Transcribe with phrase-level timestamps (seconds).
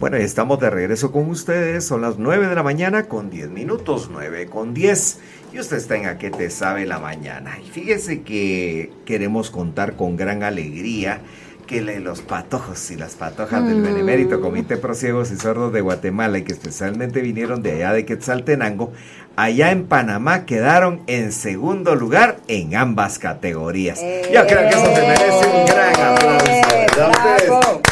[0.00, 1.84] Bueno, estamos de regreso con ustedes.
[1.84, 5.18] Son las 9 de la mañana con 10 minutos, 9 con 10.
[5.52, 7.58] Y usted está en A qué te sabe la mañana.
[7.60, 11.20] Y fíjese que queremos contar con gran alegría
[11.66, 14.40] que los patojos y las patojas del Benemérito mm.
[14.40, 18.92] Comité Pro Ciegos y Sordos de Guatemala y que especialmente vinieron de allá de Quetzaltenango,
[19.36, 24.00] allá en Panamá quedaron en segundo lugar en ambas categorías.
[24.00, 27.82] Yo creo que eso se merece un gran aplauso.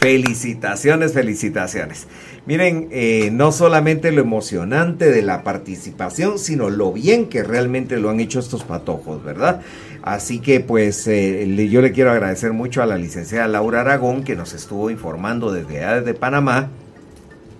[0.00, 2.06] Felicitaciones, felicitaciones.
[2.46, 8.08] Miren, eh, no solamente lo emocionante de la participación, sino lo bien que realmente lo
[8.08, 9.60] han hecho estos patojos, ¿verdad?
[10.02, 14.36] Así que pues eh, yo le quiero agradecer mucho a la licenciada Laura Aragón que
[14.36, 16.70] nos estuvo informando desde desde Panamá.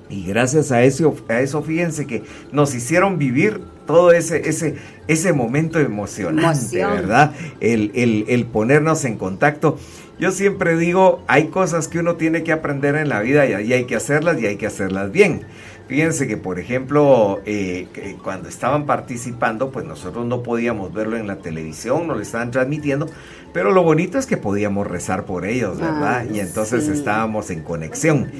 [0.08, 4.76] Y gracias a eso, a eso fíjense que nos hicieron vivir todo ese, ese,
[5.08, 7.32] ese momento emocionante, ¿verdad?
[7.60, 9.78] El, el, el ponernos en contacto.
[10.20, 13.84] Yo siempre digo, hay cosas que uno tiene que aprender en la vida y hay
[13.84, 15.46] que hacerlas y hay que hacerlas bien.
[15.88, 17.88] Fíjense que, por ejemplo, eh,
[18.22, 23.08] cuando estaban participando, pues nosotros no podíamos verlo en la televisión, no lo estaban transmitiendo,
[23.52, 26.26] pero lo bonito es que podíamos rezar por ellos, ¿verdad?
[26.30, 28.30] y entonces estábamos en conexión.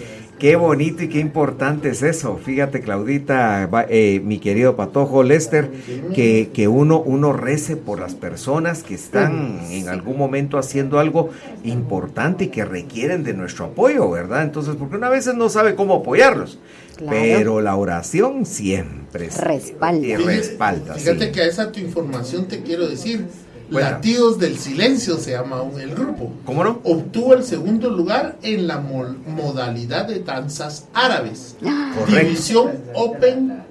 [0.41, 2.41] Qué bonito y qué importante es eso.
[2.43, 5.71] Fíjate, Claudita, eh, mi querido Patojo Lester,
[6.15, 11.29] que, que, uno, uno rece por las personas que están en algún momento haciendo algo
[11.63, 14.43] importante y que requieren de nuestro apoyo, ¿verdad?
[14.43, 16.59] Entonces, porque una vez no sabe cómo apoyarlos.
[17.09, 20.07] Pero la oración siempre respalda.
[20.07, 20.95] Y respalda.
[20.95, 23.27] Fíjate que a esa tu información te quiero decir
[23.71, 26.33] Latidos del Silencio se llama el grupo.
[26.45, 26.81] ¿Cómo no?
[26.83, 31.57] Obtuvo el segundo lugar en la modalidad de danzas árabes.
[31.61, 32.21] Correcto.
[32.21, 33.63] División Open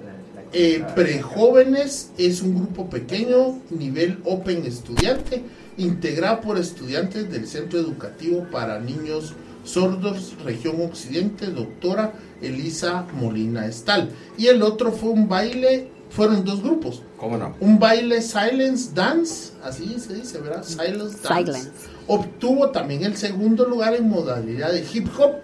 [0.52, 5.42] eh, Prejóvenes es un grupo pequeño, nivel Open Estudiante,
[5.76, 9.34] integrado por estudiantes del Centro Educativo para Niños
[9.64, 14.10] Sordos, Región Occidente, doctora Elisa Molina Estal.
[14.38, 17.02] Y el otro fue un baile fueron dos grupos.
[17.16, 17.54] ¿Cómo no?
[17.60, 20.64] Un baile Silence Dance, así se dice, ¿verdad?
[20.64, 21.70] Silence Dance.
[22.06, 25.36] Obtuvo también el segundo lugar en modalidad de hip hop,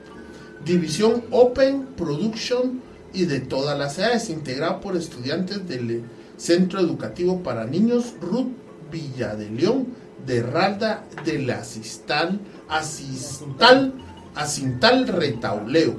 [0.64, 2.82] división Open Production
[3.14, 6.02] y de todas las edades, integrado por estudiantes del
[6.36, 8.48] Centro Educativo para Niños Ruth
[8.90, 9.86] Villa de León,
[10.26, 13.94] de Ralda de la Asistal, Asistal,
[14.34, 15.94] Asintal Retauleo,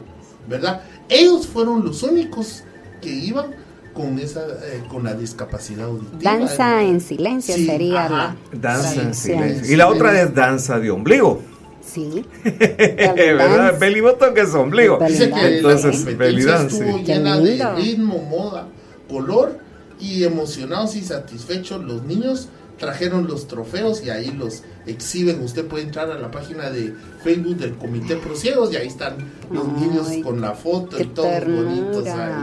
[0.48, 0.82] ¿verdad?
[1.08, 2.64] Ellos fueron los únicos
[3.02, 3.67] que iban
[3.98, 6.20] con esa eh, con la discapacidad auditiva.
[6.22, 9.74] Danza en silencio sería la danza en silencio.
[9.74, 11.42] Y la otra es danza de ombligo.
[11.84, 12.24] Sí.
[12.44, 13.80] ¿Verdad?
[13.80, 14.04] Belly
[14.36, 15.00] que es ombligo.
[15.08, 18.68] Dice que Entonces, la competencia estuvo llena de ritmo, moda,
[19.10, 19.58] color
[20.00, 25.42] y emocionados y satisfechos los niños trajeron los trofeos y ahí los exhiben.
[25.42, 26.94] Usted puede entrar a la página de
[27.24, 29.16] Facebook del Comité Pro Ciegos y ahí están
[29.52, 32.34] los niños con la foto y todos bonitos ahí.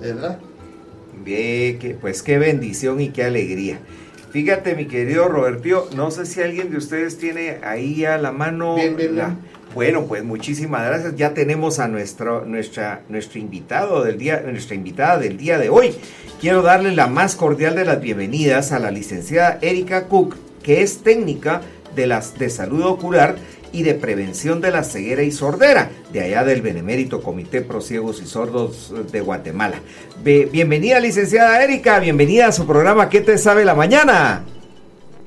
[0.00, 0.40] ¿Verdad?
[1.24, 3.78] Que, pues qué bendición y qué alegría.
[4.30, 8.76] Fíjate, mi querido Roberto, no sé si alguien de ustedes tiene ahí a la mano.
[9.74, 11.16] bueno, pues muchísimas gracias.
[11.16, 15.94] Ya tenemos a nuestro, nuestra, nuestro invitado del día, nuestra invitada del día de hoy.
[16.40, 21.02] Quiero darle la más cordial de las bienvenidas a la licenciada Erika Cook, que es
[21.02, 21.62] técnica
[21.96, 23.36] de, las, de salud ocular
[23.72, 28.20] y de Prevención de la Ceguera y Sordera, de allá del Benemérito Comité Pro Ciegos
[28.22, 29.76] y Sordos de Guatemala.
[30.22, 34.44] bienvenida, licenciada Erika, bienvenida a su programa ¿Qué te sabe la mañana?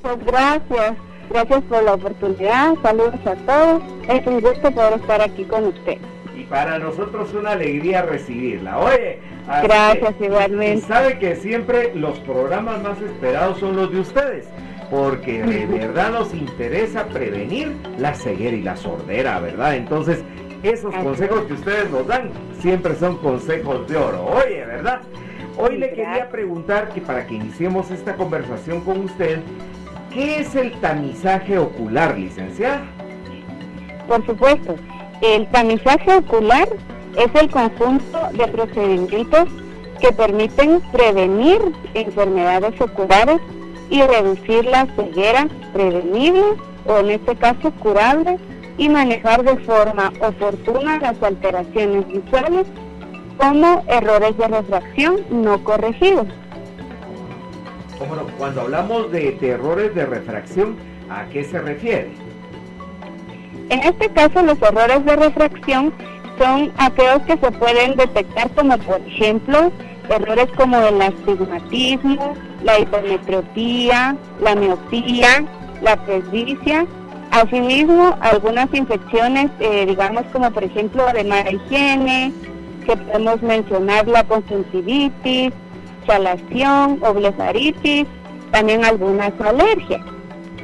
[0.02, 0.96] Pues gracias,
[1.30, 5.98] gracias por la oportunidad, saludos a todos, es un gusto poder estar aquí con usted.
[6.36, 8.80] Y para nosotros una alegría recibirla.
[8.80, 9.20] Oye,
[9.64, 10.86] gracias igualmente.
[10.88, 14.48] sabe que siempre los programas más esperados son los de ustedes
[14.94, 19.76] porque de verdad nos interesa prevenir la ceguera y la sordera, ¿verdad?
[19.76, 20.24] Entonces,
[20.62, 24.24] esos consejos que ustedes nos dan siempre son consejos de oro.
[24.24, 25.02] Oye, ¿verdad?
[25.58, 29.40] Hoy le quería preguntar que para que iniciemos esta conversación con usted,
[30.12, 32.84] ¿qué es el tamizaje ocular, licenciada?
[34.08, 34.75] Por supuesto,
[35.22, 36.69] el tamizaje ocular
[37.18, 39.50] es el conjunto de procedimientos
[40.00, 41.60] que permiten prevenir
[41.96, 43.39] enfermedades oculares
[43.89, 46.44] y reducir la ceguera prevenible
[46.85, 48.38] o en este caso curable
[48.77, 52.68] y manejar de forma oportuna las alteraciones visuales
[53.38, 56.27] como errores de refracción no corregidos.
[58.38, 60.75] Cuando hablamos de, errores de refracción,
[61.09, 62.12] ¿a qué se refiere?
[63.69, 65.94] En este caso, los errores de refracción
[66.38, 69.71] son aquellos que se pueden detectar como, por ejemplo,
[70.09, 75.45] errores como el astigmatismo, la hipermetropía, la miopía,
[75.81, 76.86] la presbicia,
[77.33, 82.31] Asimismo, algunas infecciones, eh, digamos como por ejemplo de higiene,
[82.86, 85.51] que podemos mencionar la conjuntivitis,
[86.06, 88.06] chalación o blefaritis,
[88.51, 90.04] también algunas alergias.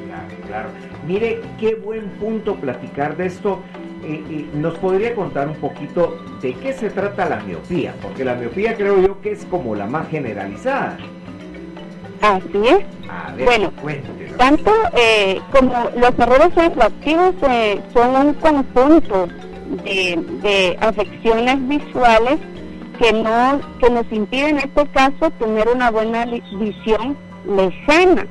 [0.06, 0.69] Claro, claro.
[1.07, 3.63] Mire, qué buen punto platicar de esto.
[4.04, 7.96] Eh, eh, ¿Nos podría contar un poquito de qué se trata la miopía?
[8.00, 11.00] Porque la miopía creo yo que es como la más generalizada.
[12.21, 12.86] Así es.
[13.10, 13.71] A ver, Bueno.
[14.38, 19.27] Tanto eh, como los errores refractivos eh, son un conjunto
[19.83, 22.39] de, de afecciones visuales
[23.00, 27.18] que no que nos impiden en este caso tener una buena visión
[27.48, 28.27] lejana,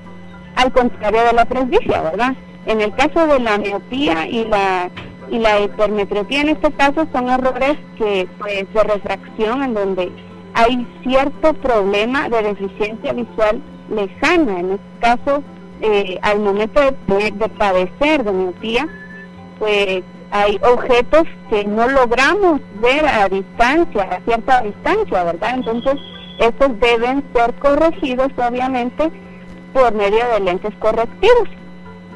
[0.56, 2.34] al contrario de la presbicia, ¿verdad?
[2.66, 4.90] En el caso de la miopía y la
[5.30, 10.10] y la hipermetropía en este caso son errores que pues de refracción en donde
[10.54, 14.60] hay cierto problema de deficiencia visual lejana.
[14.60, 15.42] En este caso,
[15.80, 18.88] eh, al momento de, de- de padecer de miopía,
[19.58, 25.54] pues hay objetos que no logramos ver a distancia, a cierta distancia, ¿verdad?
[25.54, 25.94] Entonces,
[26.38, 29.10] estos deben ser corregidos, obviamente,
[29.72, 31.48] por medio de lentes correctivos.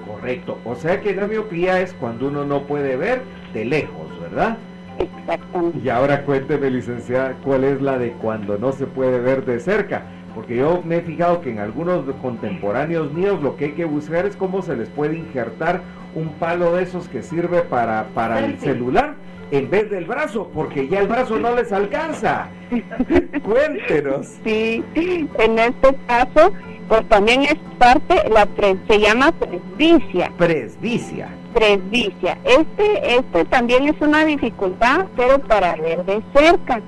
[0.06, 0.58] Correcto.
[0.64, 3.22] O sea que la miopía es cuando uno no puede ver
[3.54, 4.56] de lejos, ¿verdad?
[4.98, 5.78] Exactamente.
[5.82, 10.02] Y ahora cuénteme, licenciada, cuál es la de cuando no se puede ver de cerca.
[10.34, 14.26] Porque yo me he fijado que en algunos contemporáneos míos lo que hay que buscar
[14.26, 15.82] es cómo se les puede injertar
[16.14, 19.14] un palo de esos que sirve para, para el celular
[19.50, 22.48] en vez del brazo, porque ya el brazo no les alcanza.
[23.44, 24.26] Cuéntenos.
[24.44, 26.52] Sí, en este caso,
[26.88, 30.32] pues también es parte, la pre- se llama presbicia.
[30.38, 31.28] Presbicia.
[31.54, 32.38] presbicia.
[32.44, 36.80] Este, este también es una dificultad, pero para ver de cerca.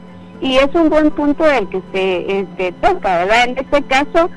[0.44, 3.44] Y es un buen punto del que se este, toca, ¿verdad?
[3.48, 4.28] En este caso,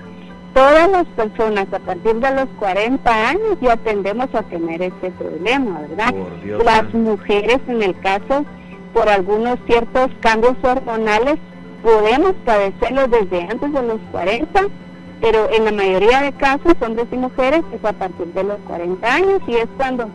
[0.54, 5.82] todas las personas a partir de los 40 años ya tendemos a tener este problema,
[5.82, 6.14] ¿verdad?
[6.42, 6.64] Dios.
[6.64, 8.46] Las mujeres, en el caso,
[8.94, 11.40] por algunos ciertos cambios hormonales,
[11.84, 14.62] podemos padecerlo desde antes de los 40,
[15.20, 19.14] pero en la mayoría de casos, hombres y mujeres, es a partir de los 40
[19.14, 20.10] años y es cuando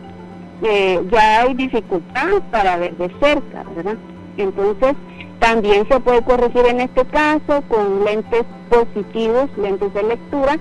[0.63, 3.97] eh, ya hay dificultad para ver de cerca, ¿verdad?
[4.37, 4.95] Entonces,
[5.43, 10.57] también se puede corregir en este caso con lentes positivos, lentes de lectura,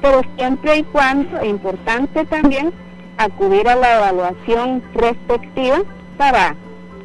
[0.00, 2.72] pero siempre y cuando, es importante también,
[3.18, 5.82] acudir a la evaluación respectiva
[6.16, 6.56] para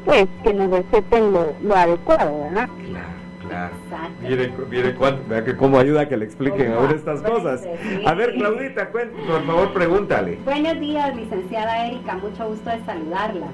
[0.06, 2.70] pues que nos receten lo, lo adecuado, ¿verdad?
[2.90, 3.08] Claro,
[3.46, 3.76] claro.
[3.76, 4.22] Exacto.
[4.22, 7.60] Miren, miren cuánto, vea que cómo ayuda que le expliquen ¿Cómo ahora estas cosas.
[7.60, 8.08] aprende?
[8.08, 8.36] A ver.
[8.36, 10.40] Claudita, por favor, pregúntale.
[10.46, 13.48] Buenos días, licenciada Erika, mucho gusto de saludarla.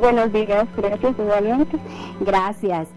[0.00, 1.78] Buenos días, gracias igualmente.
[2.20, 2.88] Gracias.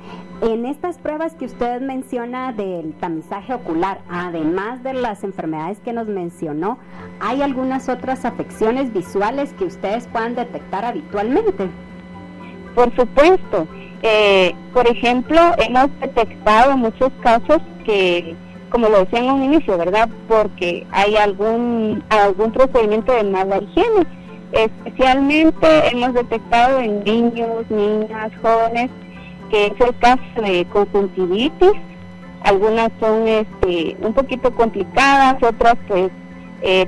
[0.42, 6.07] En estas pruebas que usted menciona del tamizaje ocular, además de las enfermedades que nos
[6.07, 6.78] mencionó,
[7.22, 11.69] ¿hay algunas otras afecciones visuales que ustedes puedan detectar habitualmente?
[12.75, 13.68] Por supuesto.
[14.01, 18.36] Eh, por ejemplo, hemos detectado muchos casos que,
[18.69, 20.10] como lo decía en un inicio, ¿verdad?
[20.28, 24.19] Porque hay algún, algún procedimiento de mala higiene.
[24.51, 28.90] Especialmente hemos detectado en niños, niñas, jóvenes,
[29.51, 31.74] que es el caso de conjuntivitis.
[32.44, 36.10] Algunas son este, un poquito complicadas, otras pues
[36.62, 36.88] eh,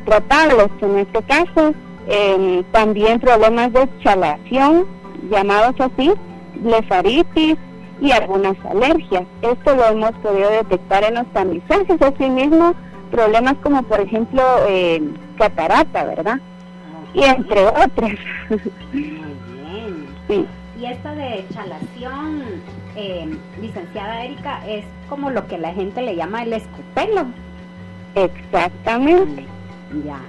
[0.81, 1.73] en este caso.
[2.07, 4.85] Em, también problemas de chalación,
[5.29, 6.11] llamados así,
[6.55, 7.57] blefaritis
[8.01, 9.23] y algunas alergias.
[9.43, 12.01] Esto lo hemos podido detectar en los tamizajes.
[12.01, 12.73] Asimismo,
[13.11, 14.41] problemas como por ejemplo
[15.37, 16.39] catarata, ¿verdad?
[17.13, 18.17] Y entre otras.
[18.91, 20.07] Muy bien.
[20.27, 20.45] sí.
[20.79, 22.43] Y esto de chalación,
[22.95, 27.27] eh, licenciada Erika, es como lo que la gente le llama el escupelo.
[28.15, 29.45] Exactamente.
[30.05, 30.19] Ya,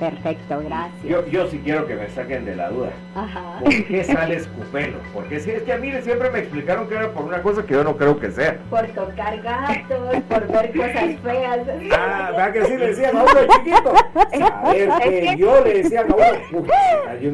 [0.00, 1.04] perfecto, gracias.
[1.04, 2.90] Yo, yo sí quiero que me saquen de la duda.
[3.14, 3.60] Ajá.
[3.60, 4.96] ¿Por qué sale escupelo?
[5.12, 7.74] Porque si es que a mí siempre me explicaron que era por una cosa que
[7.74, 8.56] yo no creo que sea.
[8.70, 11.58] Por tocar gatos, por ver cosas feas.
[11.92, 13.94] Ah, ¿verdad que sí le decían a uno chiquito?
[14.38, 16.16] Saber que yo le decía a uno,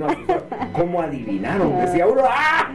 [0.09, 0.27] hay.
[0.73, 1.79] ¿cómo adivinaron?
[1.79, 2.69] Decía uno, ¡ah!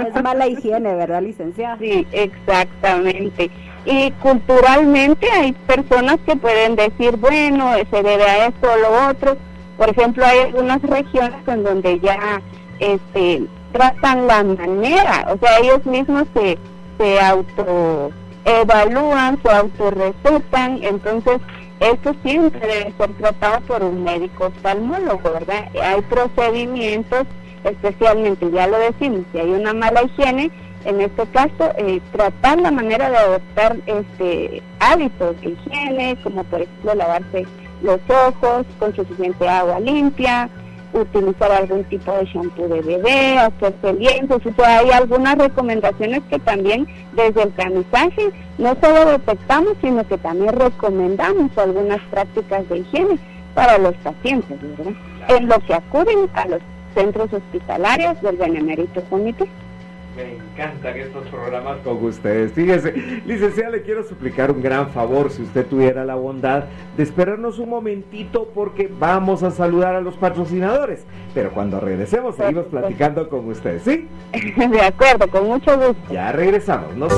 [0.00, 1.76] Es, es mala higiene, ¿verdad, licenciada?
[1.78, 3.50] Sí, exactamente.
[3.86, 9.36] Y culturalmente hay personas que pueden decir, bueno, se debe a esto o lo otro.
[9.78, 12.42] Por ejemplo, hay algunas regiones en donde ya
[12.80, 16.58] este, tratan la manera, o sea, ellos mismos se,
[16.98, 21.38] se autoevalúan, se autorrecetan, entonces
[21.80, 25.68] esto siempre debe ser tratado por un médico oftalmólogo, ¿verdad?
[25.82, 27.26] Hay procedimientos,
[27.64, 30.50] especialmente, ya lo decimos, si hay una mala higiene,
[30.86, 36.62] en este caso, eh, tratar la manera de adoptar este hábitos de higiene, como por
[36.62, 37.44] ejemplo lavarse
[37.82, 40.48] los ojos con suficiente agua limpia,
[40.92, 46.38] utilizar algún tipo de shampoo de bebé, hacerse lienzos, o sea, hay algunas recomendaciones que
[46.38, 53.18] también desde el tamizaje no solo detectamos, sino que también recomendamos algunas prácticas de higiene
[53.54, 54.92] para los pacientes, ¿verdad?
[55.28, 56.60] En lo que acuden a los
[56.94, 59.48] centros hospitalarios del Benemérito Comité.
[60.16, 62.52] Me encantan estos programas con ustedes.
[62.52, 62.92] Fíjese,
[63.26, 66.64] licenciada, le quiero suplicar un gran favor, si usted tuviera la bondad
[66.96, 71.04] de esperarnos un momentito porque vamos a saludar a los patrocinadores.
[71.34, 74.08] Pero cuando regresemos seguimos platicando con ustedes, ¿sí?
[74.32, 76.12] De acuerdo, con mucho gusto.
[76.12, 77.08] Ya regresamos, ¿no?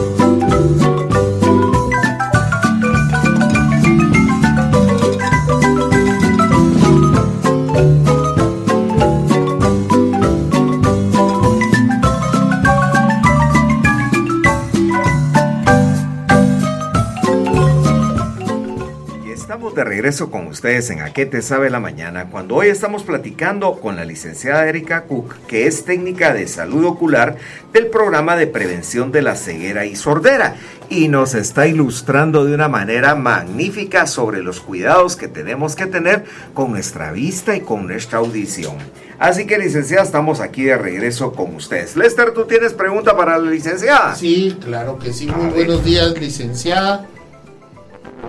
[19.89, 23.97] Regreso con ustedes en A qué te sabe la mañana, cuando hoy estamos platicando con
[23.97, 27.37] la licenciada Erika Cook, que es técnica de salud ocular
[27.73, 30.57] del programa de prevención de la ceguera y sordera,
[30.91, 36.25] y nos está ilustrando de una manera magnífica sobre los cuidados que tenemos que tener
[36.53, 38.77] con nuestra vista y con nuestra audición.
[39.19, 41.97] Así que licenciada, estamos aquí de regreso con ustedes.
[41.97, 44.15] Lester, ¿tú tienes pregunta para la licenciada?
[44.15, 45.27] Sí, claro que sí.
[45.27, 47.07] Muy buenos días, licenciada.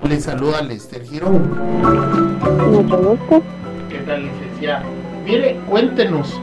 [0.08, 1.50] Le saluda Lester Girón.
[2.72, 3.44] Mucho gusto.
[3.90, 4.84] ¿Qué tal, licenciada?
[5.26, 6.40] Mire, cuéntenos,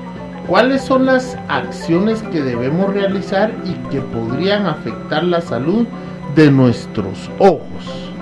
[0.47, 5.87] ¿cuáles son las acciones que debemos realizar y que podrían afectar la salud
[6.35, 8.13] de nuestros ojos?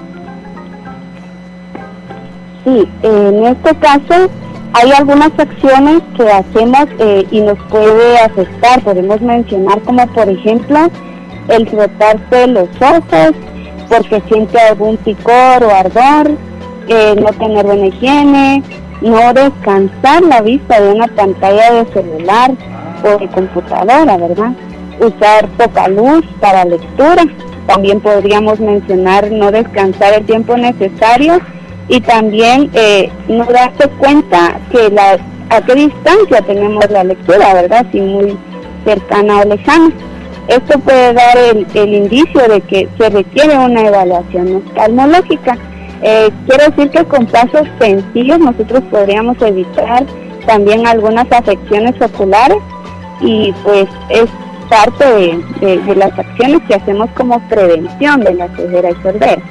[2.65, 4.31] Sí, en este caso
[4.73, 8.81] hay algunas acciones que hacemos eh, y nos puede afectar.
[8.83, 10.91] Podemos mencionar como por ejemplo
[11.49, 13.33] el frotarse los ojos,
[13.89, 16.37] porque siente algún picor o ardor,
[16.89, 18.63] eh, no tener buena higiene,
[19.01, 22.53] no descansar la vista de una pantalla de celular
[23.03, 24.53] o de computadora, ¿verdad?
[25.01, 27.25] Usar poca luz para lectura.
[27.67, 31.41] También podríamos mencionar no descansar el tiempo necesario
[31.89, 35.19] y también eh, no darse cuenta que la,
[35.51, 37.87] a qué distancia tenemos la lectura, ¿verdad?
[37.93, 38.37] Si muy
[38.85, 39.91] cercana o lejana.
[40.49, 45.57] Esto puede dar el, indicio de que se requiere una evaluación oftalmológica.
[46.03, 50.05] Eh, quiero decir que con pasos sencillos nosotros podríamos evitar
[50.47, 52.59] también algunas afecciones oculares
[53.21, 54.29] y pues es
[54.69, 55.05] parte
[55.61, 59.43] de, las acciones que hacemos como prevención de la ceguera y sordera.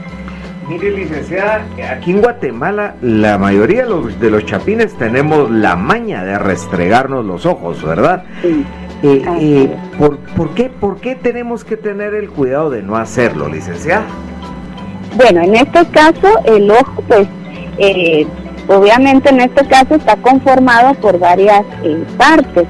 [0.68, 6.24] Mire, licenciada, aquí en Guatemala la mayoría de los, de los chapines tenemos la maña
[6.24, 8.24] de restregarnos los ojos, ¿verdad?
[8.42, 8.64] Sí.
[9.04, 13.50] Eh, eh, ¿por, por, qué, ¿Por qué tenemos que tener el cuidado de no hacerlo,
[13.50, 14.06] licenciada?
[15.18, 17.28] Bueno, en este caso el ojo, pues,
[17.80, 18.26] eh,
[18.70, 21.64] obviamente en este caso está conformado por varias
[22.18, 22.66] partes.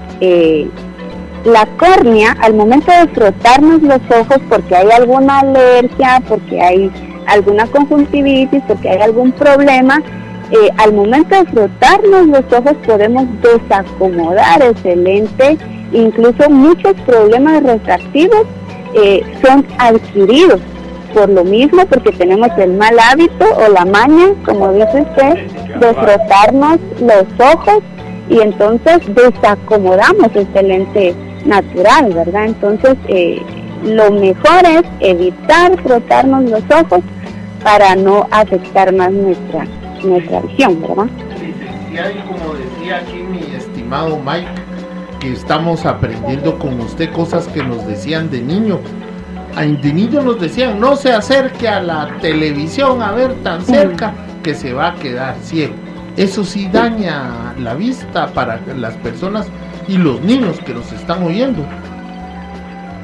[1.45, 6.91] la córnea, al momento de frotarnos los ojos porque hay alguna alergia, porque hay
[7.27, 10.01] alguna conjuntivitis, porque hay algún problema,
[10.77, 15.57] al momento de frotarnos los ojos podemos desacomodar ese lente
[15.93, 18.45] Incluso muchos problemas refractivos
[18.95, 20.59] eh, son adquiridos
[21.13, 25.47] por lo mismo, porque tenemos el mal hábito o la maña, como dice usted,
[25.79, 27.83] de frotarnos los ojos
[28.29, 32.45] y entonces desacomodamos ese lente natural, ¿verdad?
[32.45, 33.41] Entonces, eh,
[33.83, 37.01] lo mejor es evitar frotarnos los ojos
[37.63, 39.65] para no afectar más nuestra,
[40.03, 41.07] nuestra visión, ¿verdad?
[42.27, 44.47] como decía aquí mi estimado Mike,
[45.31, 48.79] estamos aprendiendo con usted cosas que nos decían de niño.
[49.55, 54.55] De niño nos decían, no se acerque a la televisión a ver tan cerca que
[54.55, 55.75] se va a quedar ciego.
[56.17, 59.47] Eso sí daña la vista para las personas
[59.87, 61.63] y los niños que nos están oyendo.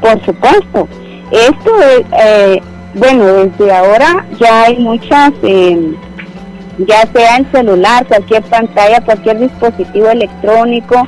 [0.02, 0.88] Por supuesto.
[1.32, 2.62] Esto es, eh,
[2.96, 5.94] bueno, desde ahora ya hay muchas, eh,
[6.80, 11.08] ya sea el celular, cualquier pantalla, cualquier dispositivo electrónico,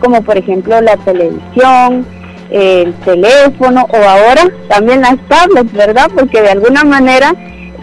[0.00, 2.06] como por ejemplo la televisión,
[2.50, 6.10] el teléfono o ahora también las tablets, ¿verdad?
[6.14, 7.34] Porque de alguna manera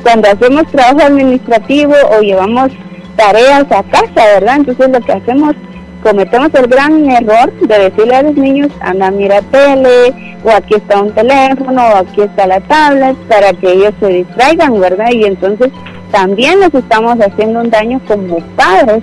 [0.02, 2.72] cuando hacemos trabajo administrativo o llevamos
[3.16, 4.58] tareas a casa, ¿verdad?
[4.58, 5.56] Entonces lo que hacemos,
[6.04, 11.02] cometemos el gran error de decirle a los niños, anda, mira tele, o aquí está
[11.02, 15.12] un teléfono, o aquí está la tablet, para que ellos se distraigan, ¿verdad?
[15.12, 15.72] Y entonces
[16.12, 19.02] también les estamos haciendo un daño como padres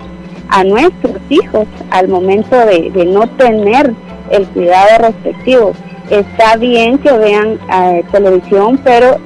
[0.53, 3.93] a nuestros hijos al momento de, no tener
[4.31, 5.73] el cuidado respectivo.
[6.11, 9.17] Está bien que vean eh, televisión, pero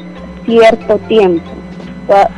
[0.45, 1.50] cierto tiempo,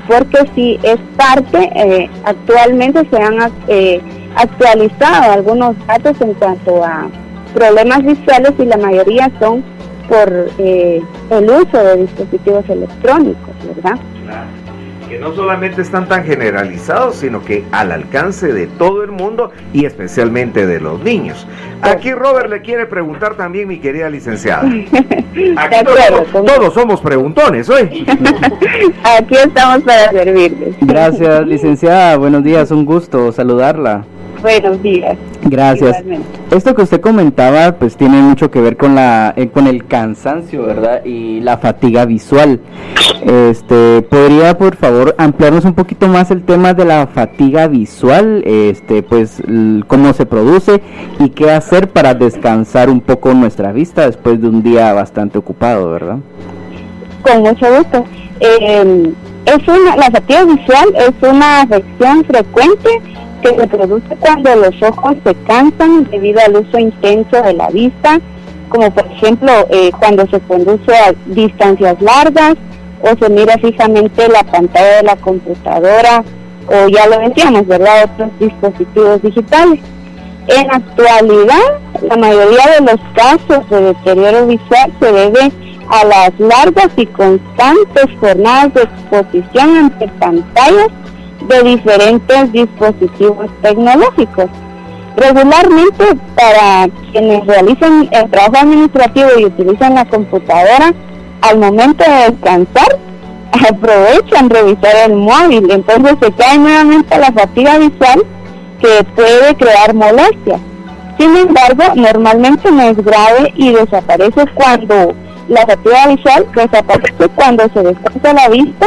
[0.06, 4.00] porque si es parte, eh, actualmente se han eh,
[4.34, 7.08] actualizado algunos datos en cuanto a
[7.52, 9.62] problemas visuales y la mayoría son
[10.08, 13.98] por el uso de dispositivos electrónicos, ¿verdad?
[15.08, 19.84] Que no solamente están tan generalizados, sino que al alcance de todo el mundo y
[19.84, 21.46] especialmente de los niños.
[21.82, 24.68] Aquí Robert le quiere preguntar también, mi querida licenciada.
[25.56, 28.06] Aquí todos, somos preguntones hoy.
[29.04, 30.76] Aquí estamos para servirles.
[30.80, 32.16] Gracias, licenciada.
[32.16, 34.04] Buenos días, un gusto saludarla.
[34.42, 35.16] Buenos días.
[35.50, 35.96] Gracias.
[36.50, 40.64] Esto que usted comentaba, pues tiene mucho que ver con la, eh, con el cansancio,
[40.64, 41.04] ¿verdad?
[41.04, 42.60] Y la fatiga visual.
[43.22, 49.02] Este, podría, por favor, ampliarnos un poquito más el tema de la fatiga visual, este,
[49.02, 49.42] pues
[49.86, 50.80] cómo se produce
[51.18, 55.90] y qué hacer para descansar un poco nuestra vista después de un día bastante ocupado,
[55.90, 56.18] ¿verdad?
[57.22, 58.04] Con mucho gusto.
[58.40, 59.12] Eh,
[59.46, 62.90] es una, la fatiga visual es una afección frecuente
[63.42, 68.20] que se produce cuando los ojos se cansan debido al uso intenso de la vista,
[68.68, 72.54] como por ejemplo eh, cuando se conduce a distancias largas
[73.02, 76.24] o se mira fijamente la pantalla de la computadora
[76.66, 78.10] o ya lo decíamos, ¿verdad?
[78.12, 79.80] Otros dispositivos digitales.
[80.48, 85.52] En actualidad, la mayoría de los casos de deterioro visual se debe
[85.90, 90.88] a las largas y constantes jornadas de exposición ante pantallas
[91.40, 94.46] de diferentes dispositivos tecnológicos.
[95.16, 96.04] Regularmente,
[96.36, 100.92] para quienes realizan el trabajo administrativo y utilizan la computadora,
[101.40, 102.98] al momento de descansar,
[103.68, 108.24] aprovechan revisar el móvil, entonces se cae nuevamente la fatiga visual
[108.80, 110.60] que puede crear molestias.
[111.18, 115.14] Sin embargo, normalmente no es grave y desaparece cuando
[115.48, 118.86] la fatiga visual desaparece cuando se descansa la vista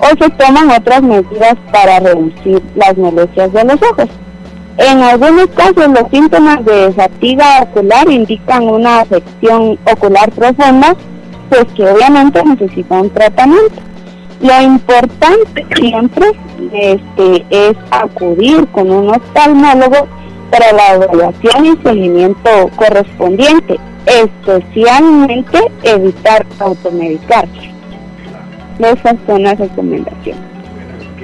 [0.00, 4.08] o se toman otras medidas para reducir las molestias de los ojos.
[4.76, 10.96] En algunos casos los síntomas de fatiga ocular indican una afección ocular profunda,
[11.48, 13.80] pues que obviamente necesita un tratamiento.
[14.40, 16.32] Lo importante siempre
[16.72, 20.08] este, es acudir con un oftalmólogo
[20.50, 27.73] para la evaluación y seguimiento correspondiente, especialmente evitar automedicarse
[28.78, 30.54] esas son las recomendaciones.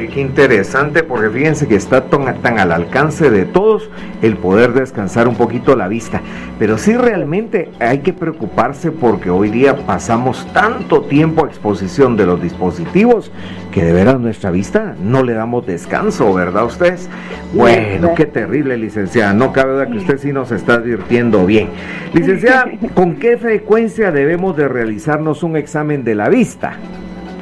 [0.09, 3.91] Qué, interesante, porque fíjense que está tan, al alcance de todos
[4.23, 6.23] el poder descansar un poquito la vista.
[6.59, 12.25] Pero sí realmente hay que preocuparse porque hoy día pasamos tanto tiempo a exposición de
[12.25, 13.31] los dispositivos
[13.73, 17.09] que de veras nuestra vista no le damos descanso, ¿verdad ustedes?
[17.53, 19.35] Bueno, qué terrible, licenciada.
[19.35, 21.69] No cabe duda que usted sí nos está advirtiendo bien.
[22.15, 26.79] Licenciada, ¿con qué frecuencia debemos de realizarnos un examen de la vista?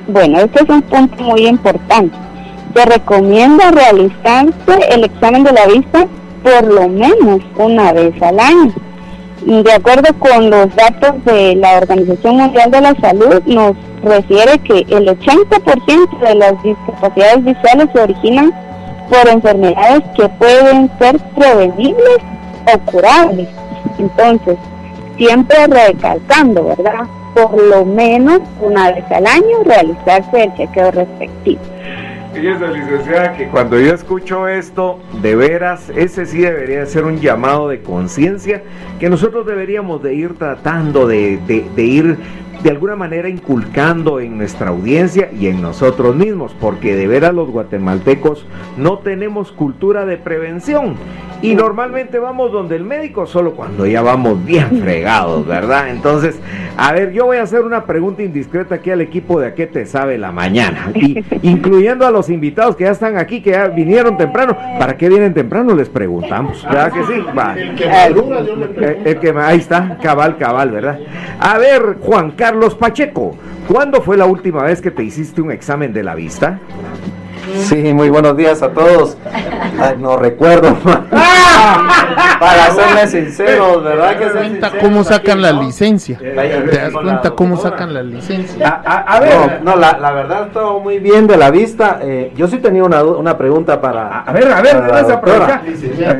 [0.09, 2.16] Bueno, este es un punto muy importante.
[2.75, 6.07] Se recomienda realizarse el examen de la vista
[6.42, 8.73] por lo menos una vez al año.
[9.44, 14.87] De acuerdo con los datos de la Organización Mundial de la Salud, nos refiere que
[14.88, 18.51] el 80% de las discapacidades visuales se originan
[19.11, 22.18] por enfermedades que pueden ser prevenibles
[22.75, 23.49] o curables.
[23.99, 24.57] Entonces,
[25.18, 27.07] siempre recalcando, ¿verdad?
[27.46, 31.61] Por lo menos una vez al año realizarse el chequeo respectivo.
[32.35, 37.68] Fíjese, licenciada, que cuando yo escucho esto, de veras, ese sí debería ser un llamado
[37.68, 38.62] de conciencia
[39.01, 41.40] que nosotros deberíamos de ir tratando de
[41.77, 42.18] ir
[42.62, 47.51] de alguna manera inculcando en nuestra audiencia y en nosotros mismos, porque de veras los
[47.51, 50.97] guatemaltecos no tenemos cultura de prevención
[51.40, 55.90] y normalmente vamos donde el médico solo cuando ya vamos bien fregados, ¿verdad?
[55.90, 56.40] Entonces,
[56.77, 59.66] a ver, yo voy a hacer una pregunta indiscreta aquí al equipo de a qué
[59.66, 63.68] te sabe la mañana, y, incluyendo a los invitados que ya están aquí, que ya
[63.68, 64.57] vinieron temprano.
[64.79, 65.75] ¿Para qué vienen temprano?
[65.75, 67.25] Les preguntamos, ¿verdad que sí?
[67.37, 67.55] Va.
[67.57, 70.99] El que eh, el que ahí está, cabal, cabal, ¿verdad?
[71.38, 72.48] A ver, Juan Carlos
[72.79, 76.59] Pacheco, ¿cuándo fue la última vez que te hiciste un examen de la vista?
[77.57, 79.17] Sí, muy buenos días a todos.
[79.99, 80.77] no recuerdo.
[82.41, 84.17] Para serles sinceros, ¿verdad?
[84.17, 86.19] ¿Te das cuenta cómo sacan la licencia?
[86.19, 88.81] ¿Te das cuenta cómo sacan la licencia?
[88.85, 89.61] A, ver.
[89.63, 91.99] No, la, la, verdad, todo muy bien de la vista.
[92.03, 94.21] Eh, yo sí tenía una, una pregunta para.
[94.21, 95.63] A ver, a ver, la, doctora,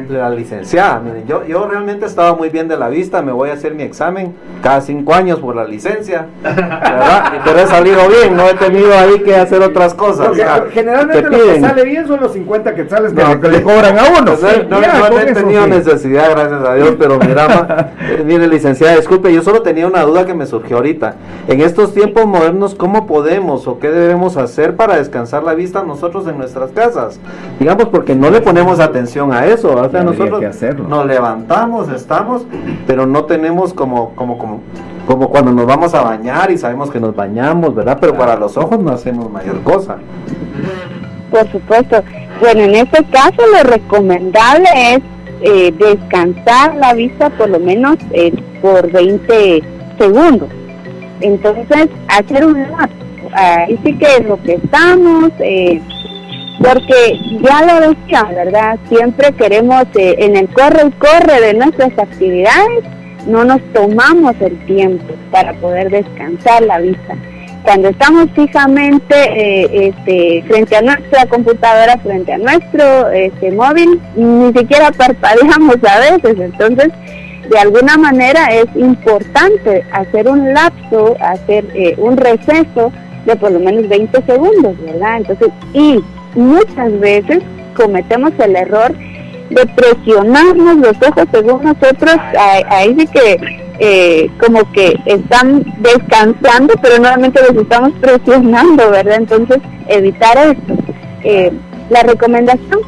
[0.09, 1.01] la licenciada.
[1.01, 3.23] Miren, yo, yo realmente estaba muy bien de la vista.
[3.23, 6.27] Me voy a hacer mi examen cada cinco años por la licencia.
[6.43, 7.33] ¿Verdad?
[7.45, 10.31] Pero he salido bien, no he tenido ahí que hacer otras cosas.
[10.73, 13.63] generalmente te lo que sale bien son los 50 quetzales que, No, le, que le
[13.63, 14.33] cobran a uno.
[14.33, 15.71] Eh, no, Ya, no con he tenido sí.
[15.71, 20.03] necesidad, gracias a Dios, pero mira, ma, eh, mire, licenciada, disculpe, yo solo tenía una
[20.03, 21.17] duda que me surgió ahorita.
[21.49, 26.27] En estos tiempos modernos, ¿cómo podemos o qué debemos hacer para descansar la vista nosotros
[26.27, 27.21] en nuestras casas?
[27.59, 29.75] Digamos, porque no le ponemos atención a eso.
[29.75, 30.43] O sea, nosotros
[30.89, 32.47] nos levantamos, estamos,
[32.87, 34.61] pero no tenemos como, como, como,
[35.07, 37.99] como cuando nos vamos a bañar y sabemos que nos bañamos, ¿verdad?
[38.01, 39.97] Pero para los ojos no hacemos mayor cosa.
[41.31, 42.03] Por supuesto.
[42.41, 45.01] Bueno, en este caso lo recomendable es
[45.41, 49.63] eh, descansar la vista por lo menos eh, por 20
[49.99, 50.49] segundos.
[51.21, 52.97] Entonces, hacer un lapso.
[53.33, 55.81] Ahí sí que es lo que estamos, eh,
[56.59, 58.79] porque ya lo decía, ¿verdad?
[58.89, 62.85] Siempre queremos, en el corre y corre de nuestras actividades,
[63.27, 67.17] no nos tomamos el tiempo para poder descansar la vista.
[67.63, 74.53] Cuando estamos fijamente eh, este, frente a nuestra computadora, frente a nuestro este, móvil, ni
[74.53, 76.39] siquiera parpadeamos a veces.
[76.39, 76.89] Entonces,
[77.51, 82.93] de alguna manera es importante hacer un lapso, hacer eh, un receso
[83.27, 85.19] de por lo menos 20 segundos, ¿verdad?
[85.19, 86.01] Entonces, y
[86.35, 87.41] muchas veces
[87.75, 88.95] cometemos el error
[89.51, 92.17] de presionarnos los ojos según nosotros,
[92.69, 99.17] ahí, sí que eh, como que están descansando, pero nuevamente los estamos presionando, ¿verdad?
[99.17, 100.75] Entonces, evitar esto.
[101.23, 101.53] Eh,
[101.91, 102.81] la recomendación,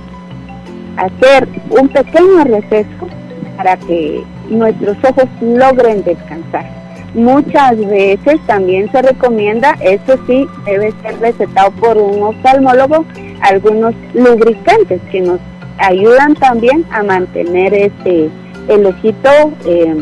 [0.96, 3.08] hacer un pequeño receso
[3.56, 6.66] para que nuestros ojos logren descansar.
[7.14, 13.04] Muchas veces también se recomienda, eso sí, debe ser recetado por un oftalmólogo,
[13.40, 15.40] algunos lubricantes que nos
[15.78, 18.30] ayudan también a mantener este
[18.68, 19.30] el ojito,
[19.66, 19.96] eh,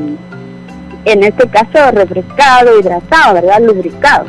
[1.09, 3.61] en este caso refrescado, hidratado, ¿verdad?
[3.63, 4.27] Lubricado.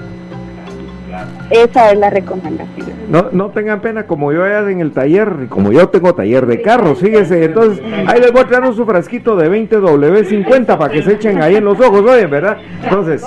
[1.49, 2.89] Esa es la recomendación.
[3.09, 6.61] No, no tengan pena, como yo allá en el taller, como yo tengo taller de
[6.61, 11.01] carros, fíjense, entonces ahí les voy a traer un su frasquito de 20W50 para que
[11.01, 12.57] se echen ahí en los ojos, oyen, ¿verdad?
[12.83, 13.25] Entonces,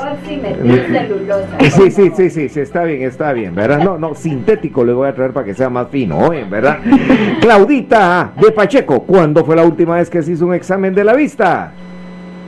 [1.59, 3.83] sí, sí, sí, sí, sí, está bien, está bien, ¿verdad?
[3.83, 6.79] No, no, sintético les voy a traer para que sea más fino, oyen, ¿verdad?
[7.41, 11.15] Claudita de Pacheco, ¿cuándo fue la última vez que se hizo un examen de la
[11.15, 11.73] vista?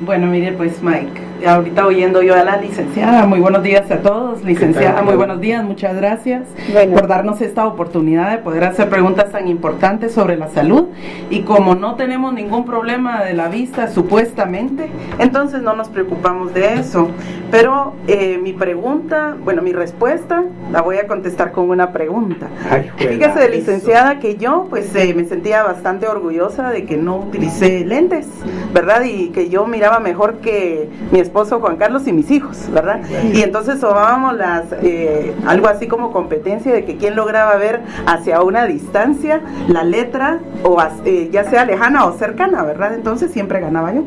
[0.04, 4.42] Bueno, mire, pues Mike, ahorita oyendo yo a la licenciada, muy buenos días a todos,
[4.44, 6.94] licenciada, muy buenos días, muchas gracias Bueno.
[6.94, 10.86] por darnos esta oportunidad de poder hacer preguntas tan importantes sobre la salud
[11.30, 16.74] y como no tenemos ningún problema de la vista supuestamente, entonces no nos preocupamos de
[16.74, 17.08] eso.
[17.50, 22.48] Pero eh, mi pregunta, bueno, mi respuesta la voy a contestar con una pregunta.
[22.68, 27.84] Ay, Fíjese, licenciada, que yo pues eh, me sentía bastante orgullosa de que no utilicé
[27.84, 28.26] lentes,
[28.72, 29.02] ¿verdad?
[29.04, 31.20] Y que yo miraba mejor que mi
[31.60, 33.00] Juan Carlos y mis hijos, ¿verdad?
[33.32, 38.40] Y entonces tomábamos las, eh, algo así como competencia de que quién lograba ver hacia
[38.42, 42.94] una distancia la letra, o eh, ya sea lejana o cercana, ¿verdad?
[42.94, 44.04] Entonces siempre ganaba yo.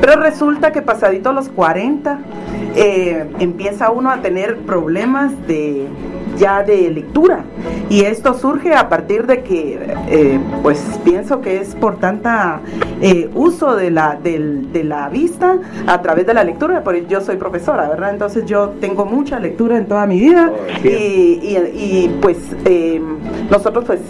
[0.00, 2.18] Pero resulta que pasadito los 40,
[2.76, 5.86] eh, empieza uno a tener problemas de
[6.36, 7.44] ya de lectura
[7.88, 9.94] y esto surge a partir de que
[10.64, 12.58] pues pienso que es por tanta
[13.34, 17.36] uso de la del- de la vista a través de la lectura porque yo soy
[17.36, 20.52] profesora verdad entonces yo tengo mucha lectura en toda mi vida
[20.82, 23.00] y, y- y, pues eh,
[23.50, 24.00] nosotros pues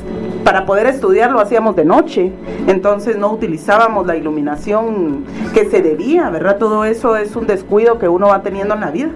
[0.45, 2.33] para poder estudiar lo hacíamos de noche.
[2.67, 8.09] Entonces no utilizábamos la iluminación que se debía verdad todo eso es un descuido que
[8.09, 9.09] uno va teniendo en la vida.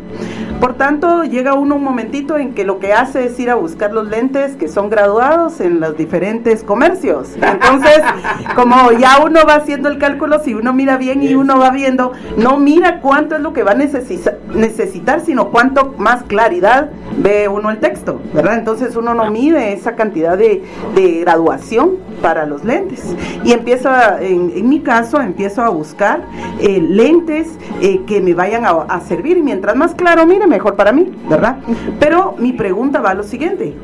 [0.61, 3.93] Por tanto, llega uno un momentito en que lo que hace es ir a buscar
[3.93, 7.29] los lentes que son graduados en los diferentes comercios.
[7.41, 8.01] Entonces,
[8.57, 12.13] como ya uno va haciendo el cálculo, si uno mira bien y uno va viendo,
[12.37, 17.47] no mira cuánto es lo que va a necesita- necesitar, sino cuánto más claridad ve
[17.47, 18.59] uno el texto, ¿verdad?
[18.59, 20.65] Entonces uno no mide esa cantidad de,
[20.97, 23.15] de graduación para los lentes.
[23.45, 26.23] Y empiezo, a- en, en mi caso, empiezo a buscar
[26.61, 27.49] eh, lentes
[27.81, 29.37] eh, que me vayan a, a servir.
[29.37, 31.59] Y mientras más claro, mire, mejor para mí, ¿verdad?
[32.01, 33.77] Pero mi pregunta va a lo siguiente.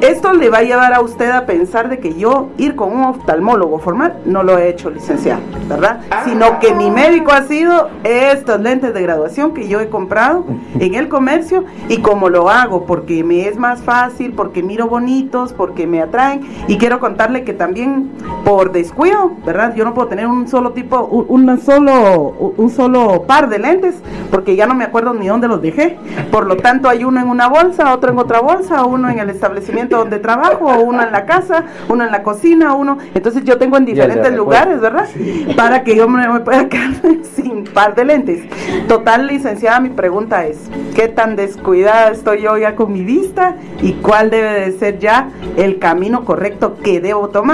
[0.00, 3.04] Esto le va a llevar a usted a pensar de que yo ir con un
[3.04, 6.00] oftalmólogo formal no lo he hecho, licenciado, ¿verdad?
[6.24, 10.44] Sino que mi médico ha sido estos lentes de graduación que yo he comprado
[10.78, 15.52] en el comercio y como lo hago porque me es más fácil, porque miro bonitos,
[15.52, 18.10] porque me atraen y quiero contarle que también
[18.44, 19.74] por descuido, ¿verdad?
[19.74, 23.96] Yo no puedo tener un solo tipo, un, solo, un solo par de lentes
[24.30, 25.98] porque ya no me acuerdo ni dónde los dejé.
[26.30, 29.30] Por lo tanto, hay uno en una bolsa, otro en otra bolsa, uno en el
[29.30, 32.98] establecimiento donde trabajo, uno en la casa, uno en la cocina, uno.
[33.14, 35.08] Entonces yo tengo en diferentes lugares, ¿verdad?
[35.56, 36.92] Para que yo me, me pueda quedar
[37.34, 38.42] sin par de lentes.
[38.88, 43.94] Total, licenciada, mi pregunta es, ¿qué tan descuidada estoy yo ya con mi vista y
[43.94, 47.45] cuál debe de ser ya el camino correcto que debo tomar?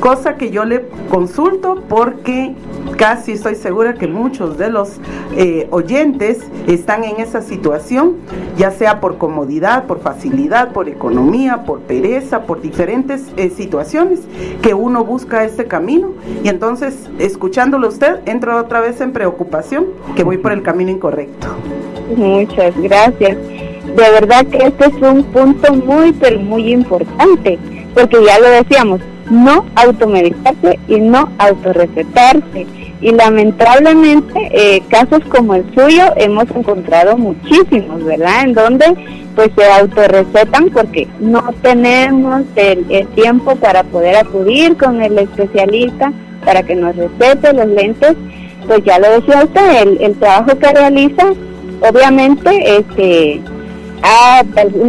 [0.00, 2.54] Cosa que yo le consulto porque
[2.96, 5.00] casi estoy segura que muchos de los
[5.36, 8.16] eh, oyentes están en esa situación,
[8.56, 14.20] ya sea por comodidad, por facilidad, por economía, por pereza, por diferentes eh, situaciones
[14.62, 20.24] que uno busca este camino y entonces escuchándolo usted entro otra vez en preocupación que
[20.24, 21.48] voy por el camino incorrecto.
[22.16, 23.36] Muchas gracias.
[23.36, 27.58] De verdad que este es un punto muy, pero muy importante,
[27.94, 32.66] porque ya lo decíamos, no automedicarse y no autorrecetarse.
[33.00, 38.44] Y lamentablemente eh, casos como el suyo hemos encontrado muchísimos, ¿verdad?
[38.44, 38.86] En donde
[39.34, 46.12] pues se autorrecetan porque no tenemos el, el tiempo para poder acudir con el especialista
[46.44, 48.14] para que nos recete los lentes.
[48.66, 51.34] Pues ya lo decía usted, el, el trabajo que realiza
[51.80, 53.40] obviamente este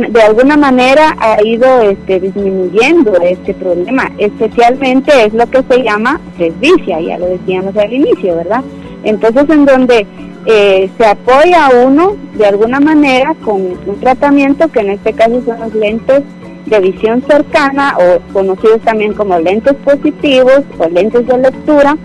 [0.10, 6.20] de alguna manera ha ido este, disminuyendo este problema, especialmente es lo que se llama
[6.38, 8.64] presbicia, ya lo decíamos al inicio, ¿verdad?
[9.04, 10.06] Entonces, en donde
[10.46, 15.60] eh, se apoya uno de alguna manera con un tratamiento que en este caso son
[15.60, 16.24] los lentes
[16.66, 21.96] de visión cercana o conocidos también como lentes positivos o lentes de lectura,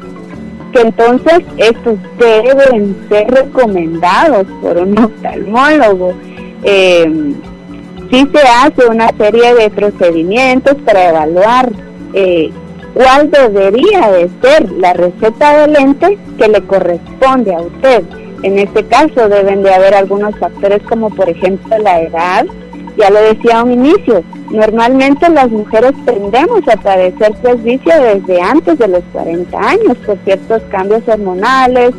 [0.72, 6.14] que entonces estos deben ser recomendados por un oftalmólogo
[6.62, 7.34] eh,
[8.10, 11.70] sí se hace una serie de procedimientos para evaluar
[12.12, 12.50] eh,
[12.94, 18.02] cuál debería de ser la receta de lente que le corresponde a usted.
[18.42, 22.46] En este caso deben de haber algunos factores como por ejemplo la edad,
[22.96, 28.78] ya lo decía a un inicio, normalmente las mujeres tendemos a padecer presbicia desde antes
[28.78, 31.92] de los 40 años por ciertos cambios hormonales,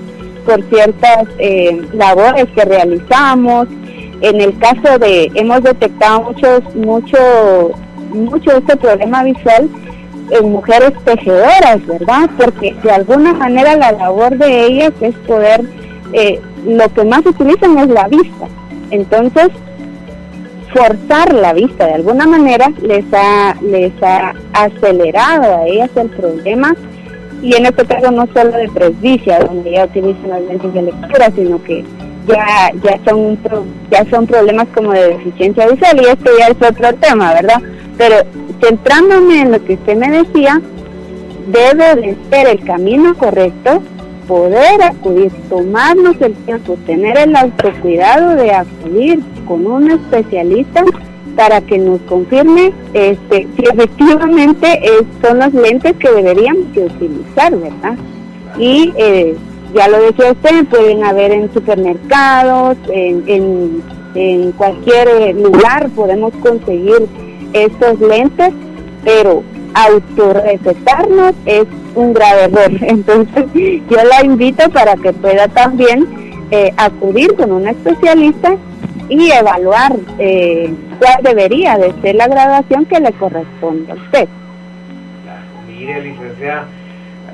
[0.46, 3.68] por ciertas eh, labores que realizamos,
[4.22, 7.72] en el caso de, hemos detectado muchos, mucho,
[8.14, 9.70] mucho este problema visual
[10.30, 12.30] en mujeres tejedoras, ¿verdad?
[12.38, 15.62] Porque de alguna manera la labor de ellas es poder,
[16.14, 18.48] eh, lo que más utilizan es la vista.
[18.92, 19.50] Entonces,
[20.74, 26.74] forzar la vista de alguna manera les ha, les ha acelerado a ellas el problema
[27.42, 31.32] y en este caso no solo de presbicia, donde ya utilizan las lentes de lectura,
[31.36, 31.84] sino que
[32.28, 33.38] ya ya son
[33.90, 37.62] ya son problemas como de deficiencia visual y esto ya es otro tema, ¿verdad?
[37.98, 38.16] Pero
[38.62, 40.62] centrándome en lo que usted me decía,
[41.48, 43.82] debe de ser el camino correcto
[44.28, 50.86] poder acudir, tomarnos el tiempo, tener el autocuidado de acudir con un especialista
[51.36, 54.80] para que nos confirme este, si efectivamente
[55.22, 57.96] son los lentes que deberíamos de utilizar, ¿verdad?
[58.58, 59.36] Y eh,
[59.74, 63.84] ya lo decía usted, pueden haber en supermercados, en,
[64.16, 67.08] en, cualquier eh, lugar podemos conseguir
[67.54, 68.54] estos lentes,
[69.04, 72.72] pero autorrecetarnos es un grave error.
[72.82, 76.08] Entonces yo la invito para que pueda también
[76.52, 78.56] eh, acudir con un especialista
[79.10, 84.28] y evaluar eh, cuál debería de ser la graduación que le corresponde a usted.
[85.68, 86.68] Mire, licenciada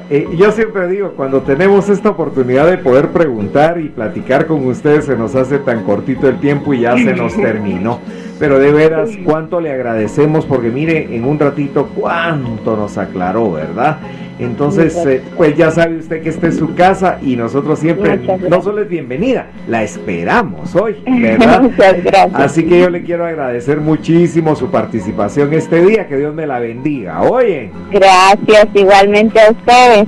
[0.10, 5.06] eh, yo siempre digo, cuando tenemos esta oportunidad de poder preguntar y platicar con ustedes,
[5.06, 8.00] se nos hace tan cortito el tiempo y ya se nos terminó.
[8.40, 13.98] Pero de veras, cuánto le agradecemos, porque mire, en un ratito, cuánto nos aclaró, ¿verdad?
[14.40, 18.20] Entonces, eh, pues ya sabe usted que esta es su casa y nosotros siempre,
[18.50, 21.62] no solo es bienvenida, la esperamos hoy, ¿verdad?
[21.62, 22.36] Muchas gracias.
[22.36, 26.60] Así que yo le quiero agradecer muchísimo su participación este día, que Dios me la
[26.60, 27.24] bendiga.
[27.24, 27.72] Oye.
[27.92, 30.08] Gracias, igualmente a ustedes.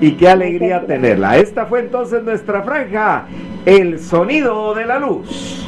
[0.00, 1.38] Y qué alegría tenerla.
[1.38, 3.26] Esta fue entonces nuestra franja,
[3.66, 5.66] el sonido de la luz.